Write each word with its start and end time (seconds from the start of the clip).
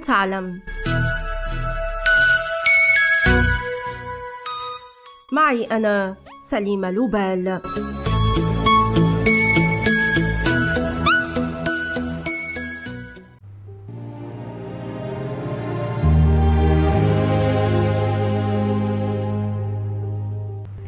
تعلم. 0.00 0.60
معي 5.32 5.64
أنا 5.64 6.16
سليمة 6.50 6.90
لوبال. 6.90 7.60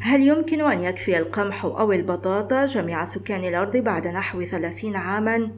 هل 0.00 0.22
يمكن 0.22 0.60
أن 0.60 0.80
يكفي 0.80 1.18
القمح 1.18 1.64
أو 1.64 1.92
البطاطا 1.92 2.66
جميع 2.66 3.04
سكان 3.04 3.44
الأرض 3.44 3.76
بعد 3.76 4.06
نحو 4.06 4.42
ثلاثين 4.42 4.96
عاماً؟ 4.96 5.50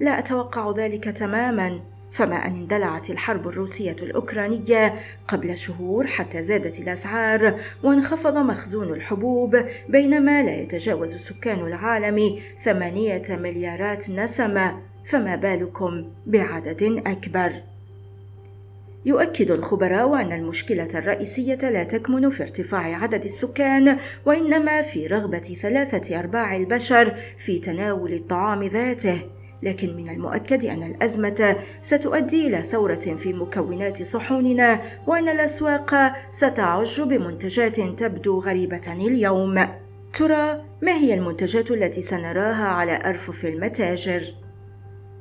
لا 0.00 0.18
أتوقع 0.18 0.70
ذلك 0.76 1.04
تماماً. 1.04 1.91
فما 2.12 2.46
أن 2.46 2.54
اندلعت 2.54 3.10
الحرب 3.10 3.48
الروسية 3.48 3.96
الأوكرانية 4.02 4.94
قبل 5.28 5.58
شهور 5.58 6.06
حتى 6.06 6.44
زادت 6.44 6.78
الأسعار 6.78 7.60
وانخفض 7.82 8.38
مخزون 8.38 8.92
الحبوب 8.92 9.56
بينما 9.88 10.42
لا 10.42 10.56
يتجاوز 10.60 11.16
سكان 11.16 11.60
العالم 11.60 12.40
ثمانية 12.64 13.22
مليارات 13.30 14.10
نسمة. 14.10 14.92
فما 15.04 15.36
بالكم 15.36 16.10
بعدد 16.26 17.02
أكبر؟ 17.06 17.52
يؤكد 19.04 19.50
الخبراء 19.50 20.20
أن 20.20 20.32
المشكلة 20.32 20.88
الرئيسية 20.94 21.58
لا 21.62 21.84
تكمن 21.84 22.30
في 22.30 22.42
ارتفاع 22.42 22.96
عدد 23.02 23.24
السكان 23.24 23.98
وإنما 24.26 24.82
في 24.82 25.06
رغبة 25.06 25.38
ثلاثة 25.62 26.18
أرباع 26.18 26.56
البشر 26.56 27.16
في 27.38 27.58
تناول 27.58 28.12
الطعام 28.12 28.62
ذاته. 28.62 29.22
لكن 29.62 29.96
من 29.96 30.08
المؤكد 30.08 30.64
أن 30.64 30.82
الأزمة 30.82 31.56
ستؤدي 31.82 32.46
إلى 32.46 32.62
ثورة 32.62 32.94
في 32.94 33.32
مكونات 33.32 34.02
صحوننا 34.02 34.82
وأن 35.06 35.28
الأسواق 35.28 36.12
ستعج 36.30 37.00
بمنتجات 37.00 37.80
تبدو 37.80 38.40
غريبة 38.40 38.92
اليوم. 38.92 39.66
ترى 40.14 40.64
ما 40.82 40.92
هي 40.92 41.14
المنتجات 41.14 41.70
التي 41.70 42.02
سنراها 42.02 42.64
على 42.64 42.98
أرفف 43.04 43.44
المتاجر؟ 43.44 44.41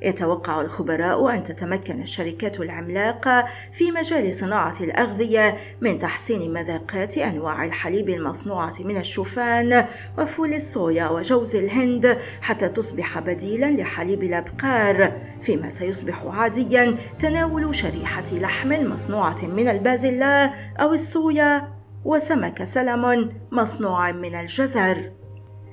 يتوقع 0.01 0.61
الخبراء 0.61 1.35
أن 1.35 1.43
تتمكن 1.43 2.01
الشركات 2.01 2.59
العملاقة 2.59 3.45
في 3.71 3.91
مجال 3.91 4.33
صناعة 4.33 4.75
الأغذية 4.81 5.57
من 5.81 5.99
تحسين 5.99 6.53
مذاقات 6.53 7.17
أنواع 7.17 7.65
الحليب 7.65 8.09
المصنوعة 8.09 8.73
من 8.79 8.97
الشوفان 8.97 9.85
وفول 10.17 10.53
الصويا 10.53 11.09
وجوز 11.09 11.55
الهند 11.55 12.17
حتى 12.41 12.69
تصبح 12.69 13.19
بديلا 13.19 13.71
لحليب 13.71 14.23
الأبقار 14.23 15.21
فيما 15.41 15.69
سيصبح 15.69 16.23
عاديا 16.25 16.95
تناول 17.19 17.75
شريحة 17.75 18.23
لحم 18.31 18.69
مصنوعة 18.69 19.37
من 19.43 19.67
البازلاء 19.67 20.53
أو 20.79 20.93
الصويا 20.93 21.81
وسمك 22.05 22.63
سلمون 22.63 23.29
مصنوع 23.51 24.11
من 24.11 24.35
الجزر. 24.35 25.20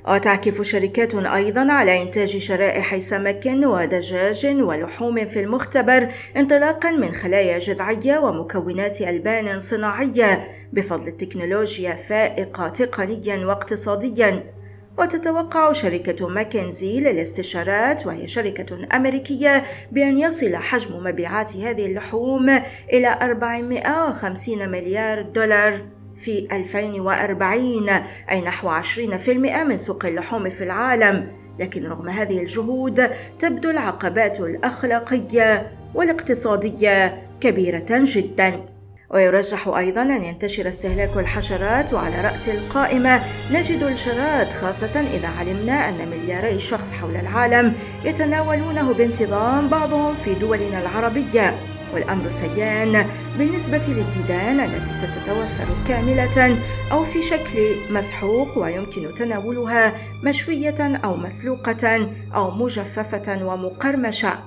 وتعكف 0.08 0.62
شركات 0.62 1.14
أيضا 1.14 1.72
على 1.72 2.02
إنتاج 2.02 2.36
شرائح 2.36 2.98
سمك 2.98 3.46
ودجاج 3.46 4.46
ولحوم 4.60 5.26
في 5.26 5.40
المختبر 5.40 6.08
انطلاقا 6.36 6.90
من 6.90 7.12
خلايا 7.12 7.58
جذعية 7.58 8.18
ومكونات 8.18 9.00
ألبان 9.00 9.58
صناعية 9.58 10.48
بفضل 10.72 11.08
التكنولوجيا 11.08 11.94
فائقة 11.94 12.68
تقنيا 12.68 13.46
واقتصاديا. 13.46 14.58
وتتوقع 14.98 15.72
شركة 15.72 16.28
ماكنزي 16.28 17.00
للاستشارات 17.00 18.06
وهي 18.06 18.28
شركة 18.28 18.96
أمريكية 18.96 19.64
بأن 19.92 20.18
يصل 20.18 20.56
حجم 20.56 21.04
مبيعات 21.04 21.56
هذه 21.56 21.86
اللحوم 21.86 22.48
إلى 22.92 23.18
450 23.22 24.68
مليار 24.68 25.22
دولار. 25.22 25.97
في 26.18 26.48
2040 26.52 27.88
أي 28.30 28.40
نحو 28.40 28.68
20% 28.68 29.28
من 29.64 29.76
سوق 29.76 30.04
اللحوم 30.04 30.48
في 30.48 30.64
العالم. 30.64 31.32
لكن 31.60 31.86
رغم 31.86 32.08
هذه 32.08 32.40
الجهود 32.40 33.10
تبدو 33.38 33.70
العقبات 33.70 34.40
الأخلاقية 34.40 35.72
والاقتصادية 35.94 37.22
كبيرة 37.40 37.86
جدا. 37.90 38.66
ويرجح 39.10 39.68
أيضا 39.68 40.02
أن 40.02 40.24
ينتشر 40.24 40.68
استهلاك 40.68 41.16
الحشرات 41.16 41.92
وعلى 41.92 42.20
رأس 42.20 42.48
القائمة. 42.48 43.22
نجد 43.50 43.82
الجراد 43.82 44.52
خاصة 44.52 45.06
إذا 45.14 45.28
علمنا 45.28 45.88
أن 45.88 46.08
ملياري 46.08 46.58
شخص 46.58 46.92
حول 46.92 47.16
العالم 47.16 47.74
يتناولونه 48.04 48.94
بانتظام 48.94 49.68
بعضهم 49.68 50.14
في 50.14 50.34
دولنا 50.34 50.82
العربية. 50.82 51.77
والأمر 51.94 52.30
سيان. 52.30 53.06
بالنسبة 53.38 53.82
للديدان 53.88 54.60
التي 54.60 54.94
ستتوفر 54.94 55.66
كاملة 55.88 56.58
أو 56.92 57.04
في 57.04 57.22
شكل 57.22 57.58
مسحوق 57.90 58.58
ويمكن 58.58 59.14
تناولها 59.14 59.94
مشوية 60.24 61.00
أو 61.04 61.16
مسلوقة 61.16 62.10
أو 62.34 62.50
مجففة 62.50 63.44
ومقرمشة. 63.46 64.38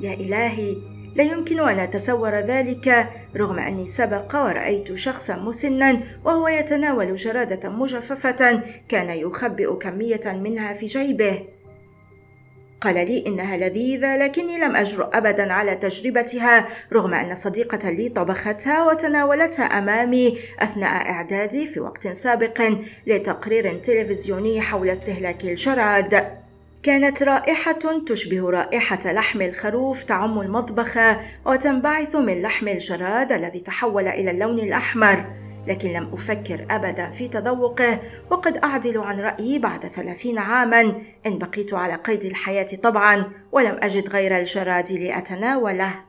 يا 0.00 0.14
إلهي 0.14 0.76
لا 1.16 1.24
يمكن 1.24 1.60
أن 1.60 1.78
أتصور 1.78 2.34
ذلك 2.34 3.08
رغم 3.36 3.58
أني 3.58 3.86
سبق 3.86 4.34
ورأيت 4.34 4.94
شخصا 4.94 5.36
مسنا 5.36 6.00
وهو 6.24 6.48
يتناول 6.48 7.16
جرادة 7.16 7.68
مجففة 7.68 8.62
كان 8.88 9.10
يخبئ 9.10 9.78
كمية 9.78 10.20
منها 10.26 10.74
في 10.74 10.86
جيبه. 10.86 11.55
قال 12.80 12.94
لي 12.94 13.24
إنها 13.26 13.56
لذيذة 13.56 14.16
لكني 14.16 14.58
لم 14.58 14.76
أجرؤ 14.76 15.16
أبدا 15.16 15.52
على 15.52 15.74
تجربتها 15.74 16.68
رغم 16.92 17.14
أن 17.14 17.34
صديقة 17.34 17.90
لي 17.90 18.08
طبختها 18.08 18.84
وتناولتها 18.84 19.64
أمامي 19.64 20.38
أثناء 20.58 21.10
إعدادي 21.10 21.66
في 21.66 21.80
وقت 21.80 22.08
سابق 22.08 22.72
لتقرير 23.06 23.72
تلفزيوني 23.72 24.60
حول 24.60 24.90
استهلاك 24.90 25.44
الجراد 25.44 26.36
كانت 26.82 27.22
رائحة 27.22 28.02
تشبه 28.06 28.50
رائحة 28.50 29.12
لحم 29.12 29.42
الخروف 29.42 30.02
تعم 30.02 30.40
المطبخ 30.40 30.98
وتنبعث 31.46 32.16
من 32.16 32.42
لحم 32.42 32.68
الجراد 32.68 33.32
الذي 33.32 33.60
تحول 33.60 34.08
إلى 34.08 34.30
اللون 34.30 34.58
الأحمر. 34.58 35.45
لكن 35.66 35.92
لم 35.92 36.10
أفكر 36.12 36.66
أبدا 36.70 37.10
في 37.10 37.28
تذوقه 37.28 38.00
وقد 38.30 38.56
أعدل 38.56 38.98
عن 38.98 39.20
رأيي 39.20 39.58
بعد 39.58 39.86
ثلاثين 39.86 40.38
عاما. 40.38 40.92
إن 41.26 41.38
بقيت 41.38 41.74
على 41.74 41.94
قيد 41.94 42.24
الحياة 42.24 42.66
طبعا 42.82 43.24
ولم 43.52 43.78
أجد 43.82 44.08
غير 44.08 44.38
الجراد 44.38 44.92
لأتناوله. 44.92 46.06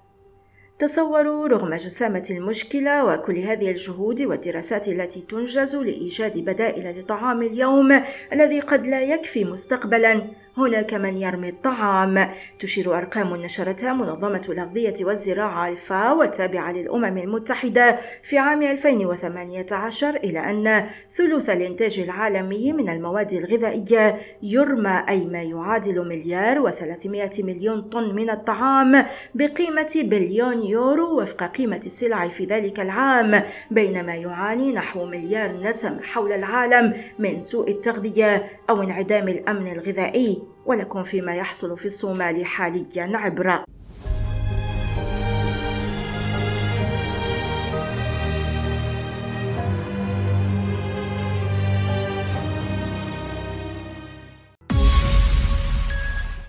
تصوروا 0.79 1.47
رغم 1.47 1.73
جسامة 1.73 2.27
المشكلة 2.29 3.05
وكل 3.05 3.37
هذه 3.37 3.71
الجهود 3.71 4.21
والدراسات 4.21 4.87
التي 4.87 5.21
تنجز 5.21 5.75
لإيجاد 5.75 6.37
بدائل 6.37 6.99
لطعام 6.99 7.41
اليوم 7.41 8.01
الذي 8.33 8.59
قد 8.59 8.87
لا 8.87 9.01
يكفي 9.01 9.45
مستقبلا 9.45 10.23
هناك 10.57 10.93
من 10.93 11.17
يرمي 11.17 11.49
الطعام. 11.49 12.29
تشير 12.59 12.97
أرقام 12.97 13.35
نشرتها 13.35 13.93
منظمة 13.93 14.41
الأغذية 14.49 14.93
والزراعة 15.01 15.69
الفاو 15.69 16.19
والتابعة 16.19 16.71
للأمم 16.71 17.17
المتحدة 17.17 17.99
في 18.23 18.37
عام 18.37 18.61
2018 18.63 20.15
إلى 20.15 20.39
أن 20.39 20.85
ثلث 21.15 21.49
الإنتاج 21.49 21.99
العالمي 21.99 22.73
من 22.73 22.89
المواد 22.89 23.33
الغذائية 23.33 24.19
يرمى 24.43 25.03
أي 25.09 25.25
ما 25.25 25.41
يعادل 25.41 26.07
مليار 26.07 26.71
و300 26.71 27.39
مليون 27.39 27.81
طن 27.81 28.15
من 28.15 28.29
الطعام 28.29 29.05
بقيمة 29.35 29.93
بليون 29.95 30.61
يورو 30.61 31.21
وفق 31.21 31.43
قيمة 31.43 31.81
السلع 31.85 32.27
في 32.27 32.45
ذلك 32.45 32.79
العام 32.79 33.41
بينما 33.71 34.15
يعاني 34.15 34.73
نحو 34.73 35.05
مليار 35.05 35.61
نسم 35.61 35.99
حول 35.99 36.31
العالم 36.31 36.93
من 37.19 37.41
سوء 37.41 37.71
التغذية 37.71 38.45
أو 38.69 38.83
انعدام 38.83 39.27
الأمن 39.27 39.71
الغذائي. 39.71 40.46
ولكم 40.67 41.03
فيما 41.03 41.35
يحصل 41.35 41.77
في 41.77 41.85
الصومال 41.85 42.45
حاليا 42.45 43.11
عبرة 43.17 43.65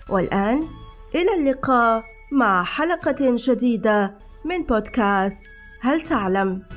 والآن 0.09 0.67
إلى 1.15 1.35
اللقاء 1.39 2.03
مع 2.31 2.63
حلقة 2.63 3.35
جديدة 3.35 4.15
من 4.45 4.63
بودكاست 4.63 5.45
هل 5.81 6.01
تعلم؟ 6.01 6.68